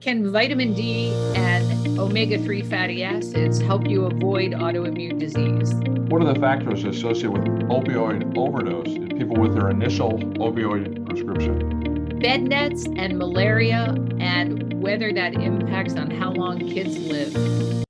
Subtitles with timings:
[0.00, 5.74] Can vitamin D and omega 3 fatty acids help you avoid autoimmune disease?
[6.10, 12.18] What are the factors associated with opioid overdose in people with their initial opioid prescription?
[12.18, 17.36] Bed nets and malaria, and whether that impacts on how long kids live.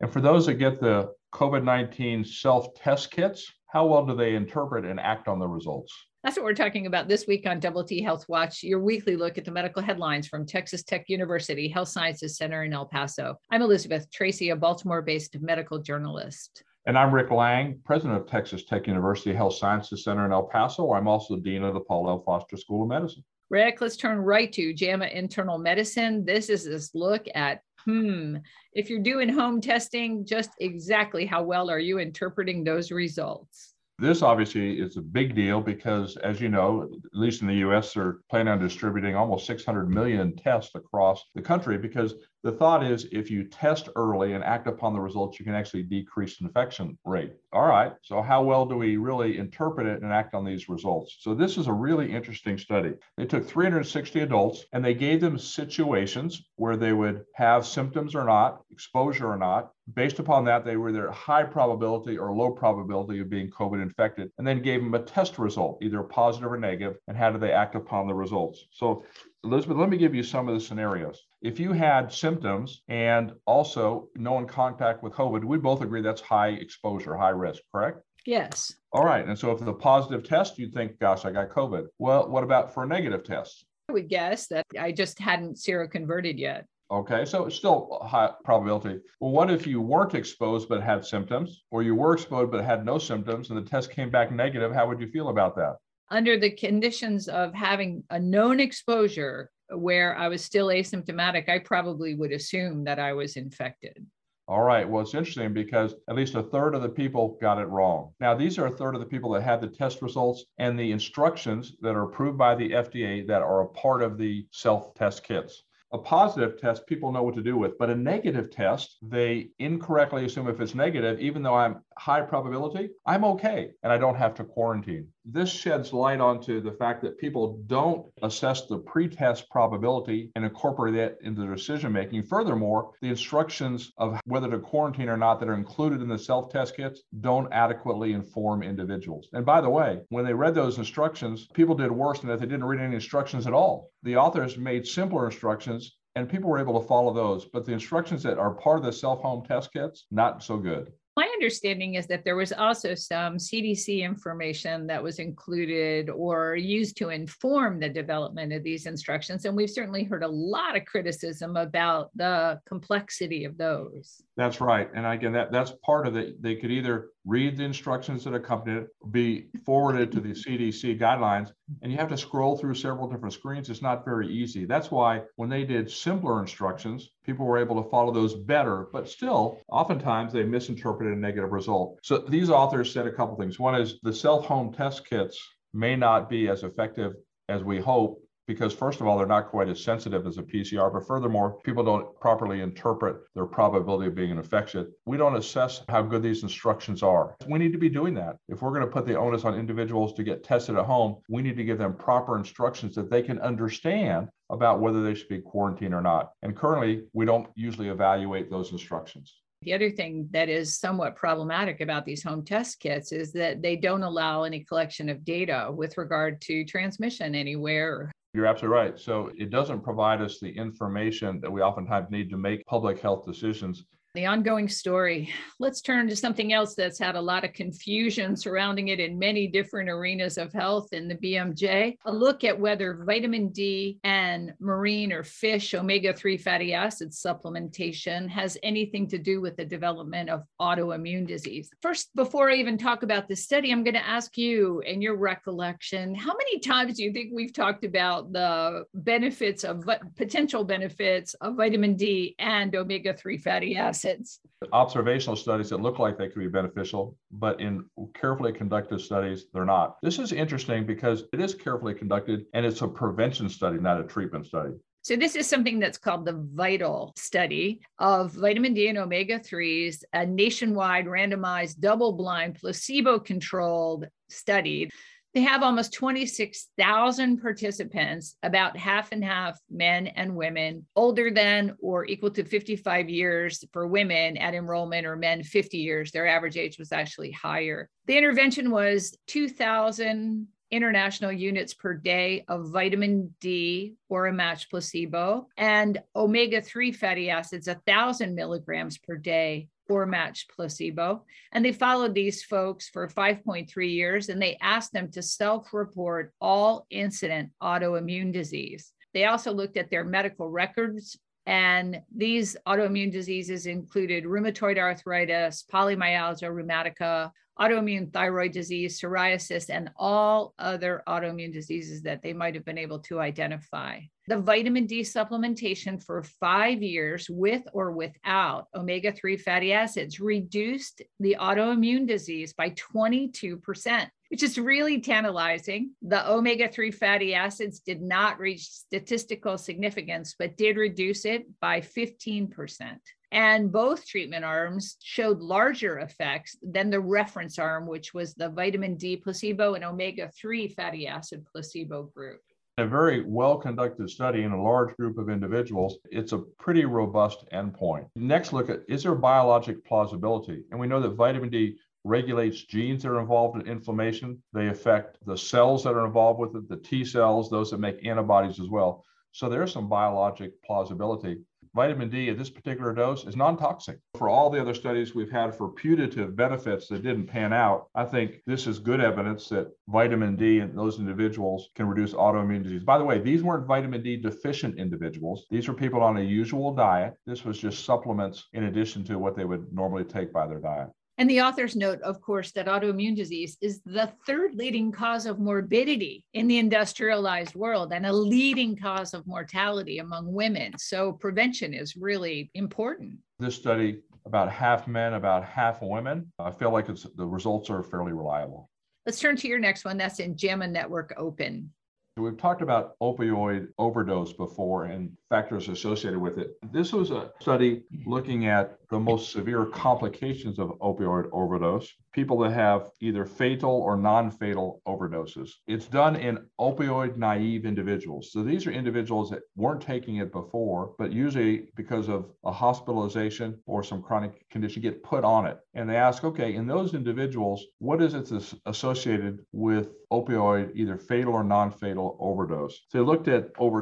[0.00, 4.34] And for those that get the COVID 19 self test kits, how well do they
[4.34, 5.90] interpret and act on the results?
[6.22, 9.38] That's what we're talking about this week on Double T Health Watch, your weekly look
[9.38, 13.34] at the medical headlines from Texas Tech University Health Sciences Center in El Paso.
[13.50, 16.62] I'm Elizabeth Tracy, a Baltimore based medical journalist.
[16.84, 20.92] And I'm Rick Lange, president of Texas Tech University Health Sciences Center in El Paso.
[20.92, 22.22] I'm also dean of the Paul L.
[22.26, 23.24] Foster School of Medicine.
[23.48, 26.26] Rick, let's turn right to JAMA Internal Medicine.
[26.26, 28.36] This is this look at hmm,
[28.72, 33.74] if you're doing home testing, just exactly how well are you interpreting those results?
[33.98, 37.92] This obviously is a big deal because, as you know, at least in the US,
[37.92, 43.06] they're planning on distributing almost 600 million tests across the country because the thought is
[43.12, 47.32] if you test early and act upon the results, you can actually decrease infection rate.
[47.52, 51.18] All right, so how well do we really interpret it and act on these results?
[51.20, 52.94] So, this is a really interesting study.
[53.16, 58.24] They took 360 adults and they gave them situations where they would have symptoms or
[58.24, 59.72] not, exposure or not.
[59.94, 64.30] Based upon that, they were either high probability or low probability of being COVID infected,
[64.38, 67.52] and then gave them a test result, either positive or negative, and how do they
[67.52, 68.64] act upon the results.
[68.70, 69.04] So,
[69.44, 71.26] Elizabeth, let me give you some of the scenarios.
[71.40, 76.20] If you had symptoms and also no in contact with COVID, we both agree that's
[76.20, 78.02] high exposure, high risk, correct?
[78.24, 78.72] Yes.
[78.92, 79.26] All right.
[79.26, 81.86] And so if the positive test, you'd think, gosh, I got COVID.
[81.98, 83.64] Well, what about for a negative test?
[83.88, 86.66] I would guess that I just hadn't seroconverted yet.
[86.92, 89.00] Okay, so it's still high probability.
[89.18, 92.84] Well, what if you weren't exposed but had symptoms, or you were exposed but had
[92.84, 94.72] no symptoms and the test came back negative?
[94.72, 95.76] How would you feel about that?
[96.10, 102.14] Under the conditions of having a known exposure where I was still asymptomatic, I probably
[102.14, 104.06] would assume that I was infected.
[104.48, 104.88] All right.
[104.88, 108.12] Well, it's interesting because at least a third of the people got it wrong.
[108.20, 110.90] Now, these are a third of the people that had the test results and the
[110.90, 115.22] instructions that are approved by the FDA that are a part of the self test
[115.22, 115.62] kits.
[115.94, 120.24] A positive test, people know what to do with, but a negative test, they incorrectly
[120.24, 124.34] assume if it's negative, even though I'm high probability, I'm okay and I don't have
[124.36, 125.08] to quarantine.
[125.24, 130.94] This sheds light onto the fact that people don't assess the pretest probability and incorporate
[130.94, 132.24] that into decision making.
[132.24, 136.50] Furthermore, the instructions of whether to quarantine or not that are included in the self
[136.50, 139.28] test kits don't adequately inform individuals.
[139.32, 142.46] And by the way, when they read those instructions, people did worse than if they
[142.46, 143.90] didn't read any instructions at all.
[144.02, 147.44] The authors made simpler instructions and people were able to follow those.
[147.44, 150.92] But the instructions that are part of the self home test kits, not so good.
[151.32, 157.08] Understanding is that there was also some CDC information that was included or used to
[157.08, 159.44] inform the development of these instructions.
[159.44, 164.22] And we've certainly heard a lot of criticism about the complexity of those.
[164.36, 164.88] That's right.
[164.94, 166.40] And again, that, that's part of it.
[166.42, 171.52] They could either read the instructions that accompany it, be forwarded to the CDC guidelines,
[171.80, 173.70] and you have to scroll through several different screens.
[173.70, 174.64] It's not very easy.
[174.64, 179.08] That's why when they did simpler instructions, people were able to follow those better, but
[179.08, 181.98] still, oftentimes they misinterpreted a negative result.
[182.02, 183.58] So these authors said a couple things.
[183.58, 185.38] One is the self home test kits
[185.72, 187.14] may not be as effective
[187.48, 190.92] as we hope because first of all they're not quite as sensitive as a pcr
[190.92, 196.02] but furthermore people don't properly interpret their probability of being infected we don't assess how
[196.02, 197.36] good these instructions are.
[197.46, 198.36] We need to be doing that.
[198.48, 201.42] If we're going to put the onus on individuals to get tested at home we
[201.42, 205.40] need to give them proper instructions that they can understand about whether they should be
[205.40, 206.32] quarantined or not.
[206.42, 209.34] And currently we don't usually evaluate those instructions.
[209.62, 213.76] The other thing that is somewhat problematic about these home test kits is that they
[213.76, 218.98] don't allow any collection of data with regard to transmission anywhere you're absolutely right.
[218.98, 223.26] So it doesn't provide us the information that we oftentimes need to make public health
[223.26, 223.84] decisions
[224.14, 225.32] the ongoing story.
[225.58, 229.46] Let's turn to something else that's had a lot of confusion surrounding it in many
[229.46, 231.96] different arenas of health in the BMJ.
[232.04, 238.28] A look at whether vitamin D and marine or fish omega 3 fatty acid supplementation
[238.28, 241.70] has anything to do with the development of autoimmune disease.
[241.80, 245.16] First, before I even talk about the study, I'm going to ask you, in your
[245.16, 251.32] recollection, how many times do you think we've talked about the benefits of potential benefits
[251.34, 254.01] of vitamin D and omega 3 fatty acids?
[254.04, 254.40] Acids.
[254.72, 257.84] Observational studies that look like they could be beneficial, but in
[258.14, 259.96] carefully conducted studies, they're not.
[260.02, 264.04] This is interesting because it is carefully conducted and it's a prevention study, not a
[264.04, 264.72] treatment study.
[265.04, 270.04] So, this is something that's called the VITAL study of vitamin D and omega 3s,
[270.12, 274.90] a nationwide randomized, double blind, placebo controlled study
[275.34, 282.04] They have almost 26,000 participants, about half and half men and women, older than or
[282.04, 286.10] equal to 55 years for women at enrollment, or men 50 years.
[286.10, 287.88] Their average age was actually higher.
[288.06, 295.46] The intervention was 2,000 international units per day of vitamin D or a matched placebo,
[295.56, 301.24] and omega 3 fatty acids, 1,000 milligrams per day or matched placebo.
[301.52, 306.32] And they followed these folks for 5.3 years and they asked them to self report
[306.40, 308.92] all incident autoimmune disease.
[309.14, 311.18] They also looked at their medical records.
[311.46, 320.54] And these autoimmune diseases included rheumatoid arthritis, polymyalgia rheumatica, autoimmune thyroid disease, psoriasis, and all
[320.58, 324.00] other autoimmune diseases that they might have been able to identify.
[324.28, 331.02] The vitamin D supplementation for five years with or without omega 3 fatty acids reduced
[331.18, 335.90] the autoimmune disease by 22%, which is really tantalizing.
[336.00, 341.82] The omega 3 fatty acids did not reach statistical significance, but did reduce it by
[341.82, 342.96] 15%.
[343.30, 348.96] And both treatment arms showed larger effects than the reference arm, which was the vitamin
[348.96, 352.40] D placebo and omega 3 fatty acid placebo group.
[352.78, 357.44] A very well conducted study in a large group of individuals, it's a pretty robust
[357.52, 358.06] endpoint.
[358.16, 360.62] Next, look at is there biologic plausibility?
[360.70, 364.42] And we know that vitamin D regulates genes that are involved in inflammation.
[364.52, 368.04] They affect the cells that are involved with it, the T cells, those that make
[368.06, 369.04] antibodies as well.
[369.32, 371.38] So there's some biologic plausibility
[371.74, 373.98] vitamin D at this particular dose is non toxic.
[374.18, 378.04] For all the other studies we've had for putative benefits that didn't pan out, I
[378.04, 382.84] think this is good evidence that vitamin D in those individuals can reduce autoimmune disease.
[382.84, 385.46] By the way, these weren't vitamin D deficient individuals.
[385.50, 387.14] These were people on a usual diet.
[387.26, 390.88] This was just supplements in addition to what they would normally take by their diet.
[391.22, 395.38] And the authors note, of course, that autoimmune disease is the third leading cause of
[395.38, 400.72] morbidity in the industrialized world and a leading cause of mortality among women.
[400.78, 403.20] So prevention is really important.
[403.38, 407.84] This study, about half men, about half women, I feel like it's, the results are
[407.84, 408.68] fairly reliable.
[409.06, 409.96] Let's turn to your next one.
[409.96, 411.70] That's in JAMA Network Open.
[412.16, 416.58] We've talked about opioid overdose before and factors associated with it.
[416.74, 422.52] This was a study looking at the most severe complications of opioid overdose, people that
[422.52, 425.48] have either fatal or non fatal overdoses.
[425.66, 428.30] It's done in opioid naive individuals.
[428.32, 433.58] So these are individuals that weren't taking it before, but usually because of a hospitalization
[433.64, 435.58] or some chronic condition get put on it.
[435.72, 440.98] And they ask, okay, in those individuals, what is it that's associated with opioid, either
[440.98, 442.78] fatal or non fatal overdose?
[442.90, 443.80] So they looked at over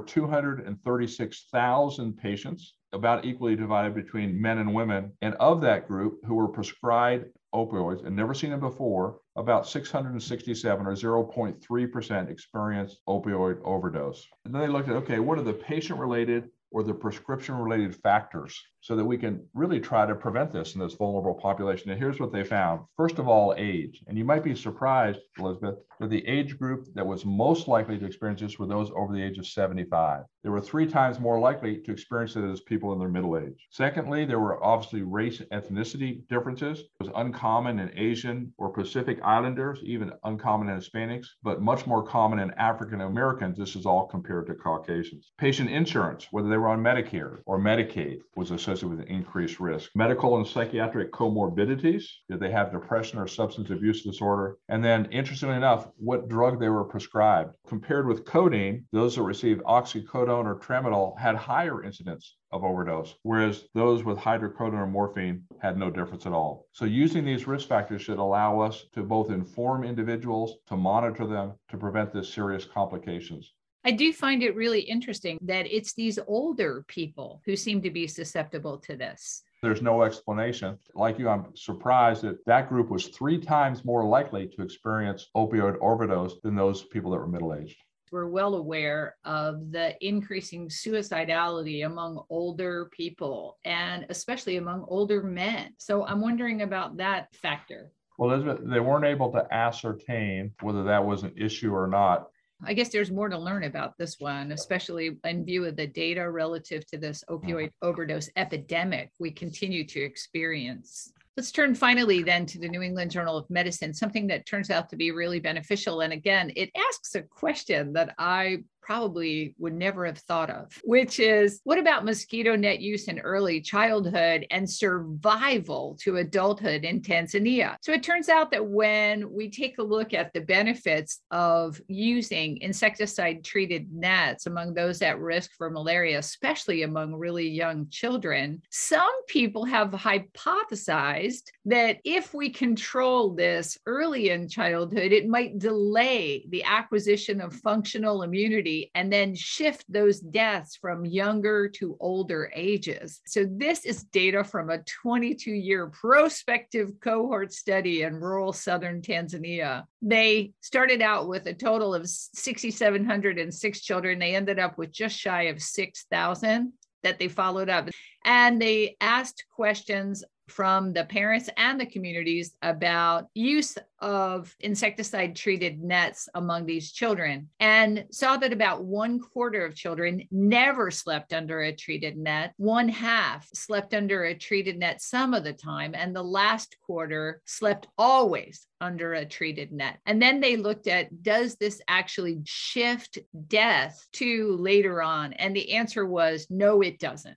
[1.50, 5.12] 236,000 patients about equally divided between men and women.
[5.22, 10.87] And of that group who were prescribed opioids and never seen them before, about 667
[10.87, 14.26] or 0.3% experienced opioid overdose.
[14.44, 17.94] And then they looked at okay, what are the patient related or the prescription related
[17.96, 21.90] factors so that we can really try to prevent this in this vulnerable population.
[21.90, 22.82] And here's what they found.
[22.96, 24.02] First of all, age.
[24.06, 28.06] And you might be surprised, Elizabeth, that the age group that was most likely to
[28.06, 30.22] experience this were those over the age of 75.
[30.42, 33.66] They were three times more likely to experience it as people in their middle age.
[33.70, 36.81] Secondly, there were obviously race and ethnicity differences.
[36.81, 42.02] It was uncommon in Asian or Pacific Islanders, even uncommon in Hispanics, but much more
[42.02, 43.58] common in African Americans.
[43.58, 45.32] This is all compared to Caucasians.
[45.37, 49.90] Patient insurance, whether they were on Medicare or Medicaid, was associated with an increased risk.
[49.94, 54.56] Medical and psychiatric comorbidities, did they have depression or substance abuse disorder?
[54.70, 57.54] And then, interestingly enough, what drug they were prescribed.
[57.68, 63.64] Compared with codeine, those that received oxycodone or tramadol had higher incidence of overdose, whereas
[63.75, 66.66] those with hydrocodone or morphine had no difference at all.
[66.72, 71.54] So using these risk factors should allow us to both inform individuals, to monitor them,
[71.70, 73.52] to prevent this serious complications.
[73.84, 78.06] I do find it really interesting that it's these older people who seem to be
[78.06, 79.42] susceptible to this.
[79.62, 80.78] There's no explanation.
[80.94, 85.76] Like you, I'm surprised that that group was three times more likely to experience opioid
[85.80, 87.76] overdose than those people that were middle aged.
[88.11, 95.75] We're well aware of the increasing suicidality among older people and especially among older men.
[95.79, 97.90] So I'm wondering about that factor.
[98.19, 102.29] Well, Elizabeth, they weren't able to ascertain whether that was an issue or not
[102.64, 106.31] I guess there's more to learn about this one, especially in view of the data
[106.31, 107.88] relative to this opioid mm-hmm.
[107.88, 111.12] overdose epidemic we continue to experience.
[111.40, 114.90] Let's turn finally then to the New England Journal of Medicine, something that turns out
[114.90, 116.02] to be really beneficial.
[116.02, 121.20] And again, it asks a question that I probably would never have thought of, which
[121.20, 127.76] is what about mosquito net use in early childhood and survival to adulthood in Tanzania?
[127.82, 132.58] So it turns out that when we take a look at the benefits of using
[132.58, 139.25] insecticide treated nets among those at risk for malaria, especially among really young children, some
[139.26, 146.64] people have hypothesized that if we control this early in childhood, it might delay the
[146.64, 153.20] acquisition of functional immunity and then shift those deaths from younger to older ages.
[153.26, 159.84] So, this is data from a 22 year prospective cohort study in rural southern Tanzania.
[160.02, 164.18] They started out with a total of 6,706 children.
[164.18, 166.72] They ended up with just shy of 6,000
[167.02, 167.88] that they followed up.
[168.24, 175.80] And they asked questions from the parents and the communities about use of insecticide treated
[175.80, 181.62] nets among these children and saw that about one quarter of children never slept under
[181.62, 186.16] a treated net one half slept under a treated net some of the time and
[186.16, 189.99] the last quarter slept always under a treated net.
[190.07, 195.35] And then they looked at does this actually shift death to later on?
[195.35, 197.37] And the answer was no, it doesn't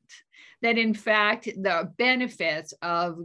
[0.62, 3.20] that in fact the benefits of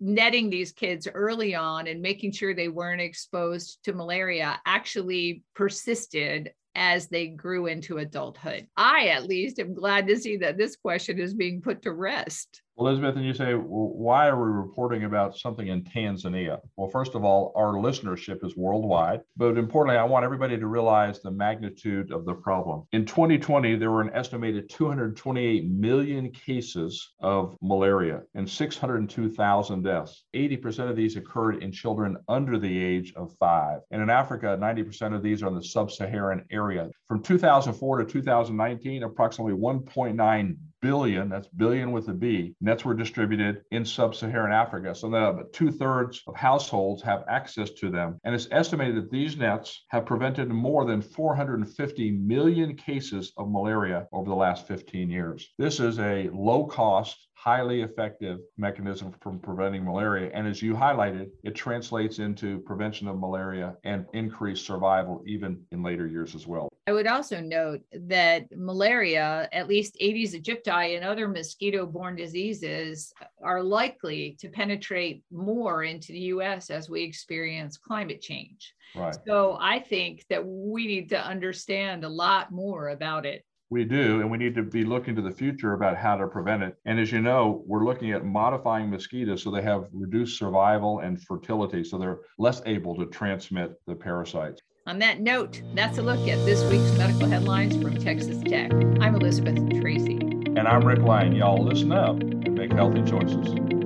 [0.00, 6.52] netting these kids early on and making sure they weren't exposed to malaria actually persisted
[6.78, 8.68] as they grew into adulthood.
[8.76, 12.62] I, at least, am glad to see that this question is being put to rest.
[12.78, 16.58] Elizabeth, and you say, well, why are we reporting about something in Tanzania?
[16.76, 21.20] Well, first of all, our listenership is worldwide, but importantly, I want everybody to realize
[21.20, 22.84] the magnitude of the problem.
[22.92, 30.24] In 2020, there were an estimated 228 million cases of malaria and 602,000 deaths.
[30.36, 33.80] 80% of these occurred in children under the age of five.
[33.90, 36.88] And in Africa, 90% of these are in the sub Saharan area.
[37.08, 43.62] From 2004 to 2019, approximately 1.9 billion, that's billion with a B, nets were distributed
[43.70, 44.94] in sub Saharan Africa.
[44.94, 48.20] So that two thirds of households have access to them.
[48.24, 54.06] And it's estimated that these nets have prevented more than 450 million cases of malaria
[54.12, 55.48] over the last 15 years.
[55.58, 60.30] This is a low cost, highly effective mechanism for preventing malaria.
[60.34, 65.82] And as you highlighted, it translates into prevention of malaria and increased survival even in
[65.82, 66.68] later years as well.
[66.86, 73.14] I would also note that malaria, at least Aedes aegypti and other mosquito borne diseases,
[73.42, 78.74] are likely to penetrate more into the US as we experience climate change.
[78.94, 79.16] Right.
[79.26, 83.42] So I think that we need to understand a lot more about it.
[83.70, 86.62] We do, and we need to be looking to the future about how to prevent
[86.62, 86.78] it.
[86.86, 91.22] And as you know, we're looking at modifying mosquitoes so they have reduced survival and
[91.22, 94.62] fertility, so they're less able to transmit the parasites.
[94.86, 98.72] On that note, that's a look at this week's medical headlines from Texas Tech.
[99.00, 100.16] I'm Elizabeth Tracy.
[100.16, 101.36] And I'm Rick Lange.
[101.36, 103.77] Y'all listen up and make healthy choices.